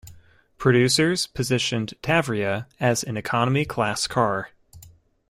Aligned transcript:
Producers 0.57 1.27
positioned 1.27 1.93
Tavria 2.01 2.65
as 2.79 3.03
an 3.03 3.17
economy-class 3.17 4.07
car. 4.07 4.49